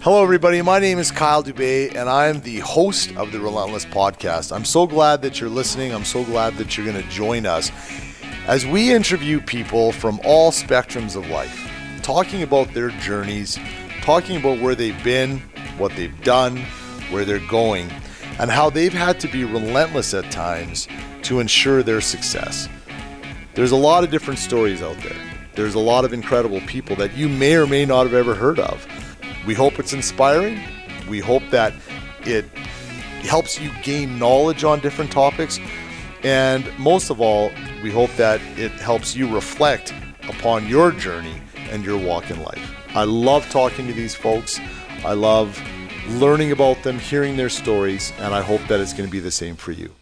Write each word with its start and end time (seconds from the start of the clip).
Hello, 0.00 0.22
everybody. 0.22 0.62
My 0.62 0.78
name 0.78 1.00
is 1.00 1.10
Kyle 1.10 1.42
Dubé, 1.42 1.92
and 1.92 2.08
I'm 2.08 2.40
the 2.42 2.60
host 2.60 3.16
of 3.16 3.32
the 3.32 3.40
Relentless 3.40 3.84
Podcast. 3.84 4.54
I'm 4.54 4.64
so 4.64 4.86
glad 4.86 5.22
that 5.22 5.40
you're 5.40 5.50
listening. 5.50 5.92
I'm 5.92 6.04
so 6.04 6.22
glad 6.22 6.54
that 6.58 6.76
you're 6.76 6.86
going 6.86 7.02
to 7.02 7.08
join 7.10 7.46
us 7.46 7.72
as 8.46 8.64
we 8.64 8.92
interview 8.92 9.40
people 9.40 9.90
from 9.90 10.20
all 10.24 10.52
spectrums 10.52 11.16
of 11.16 11.28
life, 11.30 11.68
talking 12.00 12.44
about 12.44 12.72
their 12.74 12.90
journeys, 12.90 13.58
talking 14.00 14.36
about 14.36 14.60
where 14.60 14.76
they've 14.76 15.02
been, 15.02 15.40
what 15.78 15.90
they've 15.96 16.22
done, 16.22 16.58
where 17.10 17.24
they're 17.24 17.46
going, 17.48 17.90
and 18.38 18.52
how 18.52 18.70
they've 18.70 18.92
had 18.92 19.18
to 19.18 19.26
be 19.26 19.42
relentless 19.42 20.14
at 20.14 20.30
times 20.30 20.86
to 21.22 21.40
ensure 21.40 21.82
their 21.82 22.00
success. 22.00 22.68
There's 23.54 23.72
a 23.72 23.76
lot 23.76 24.04
of 24.04 24.12
different 24.12 24.38
stories 24.38 24.80
out 24.80 24.96
there. 24.98 25.20
There's 25.54 25.74
a 25.74 25.80
lot 25.80 26.04
of 26.04 26.12
incredible 26.12 26.60
people 26.60 26.94
that 26.96 27.16
you 27.16 27.28
may 27.28 27.56
or 27.56 27.66
may 27.66 27.84
not 27.84 28.04
have 28.04 28.14
ever 28.14 28.36
heard 28.36 28.60
of. 28.60 28.86
We 29.48 29.54
hope 29.54 29.78
it's 29.78 29.94
inspiring. 29.94 30.60
We 31.08 31.20
hope 31.20 31.42
that 31.52 31.72
it 32.26 32.44
helps 33.22 33.58
you 33.58 33.70
gain 33.82 34.18
knowledge 34.18 34.62
on 34.62 34.80
different 34.80 35.10
topics. 35.10 35.58
And 36.22 36.70
most 36.78 37.08
of 37.08 37.22
all, 37.22 37.50
we 37.82 37.90
hope 37.90 38.10
that 38.16 38.42
it 38.58 38.72
helps 38.72 39.16
you 39.16 39.26
reflect 39.34 39.94
upon 40.28 40.68
your 40.68 40.92
journey 40.92 41.40
and 41.70 41.82
your 41.82 41.96
walk 41.96 42.30
in 42.30 42.42
life. 42.42 42.74
I 42.94 43.04
love 43.04 43.48
talking 43.48 43.86
to 43.86 43.94
these 43.94 44.14
folks. 44.14 44.60
I 45.02 45.14
love 45.14 45.58
learning 46.08 46.52
about 46.52 46.82
them, 46.82 46.98
hearing 46.98 47.38
their 47.38 47.48
stories, 47.48 48.12
and 48.18 48.34
I 48.34 48.42
hope 48.42 48.60
that 48.68 48.80
it's 48.80 48.92
going 48.92 49.06
to 49.06 49.10
be 49.10 49.18
the 49.18 49.30
same 49.30 49.56
for 49.56 49.72
you. 49.72 49.94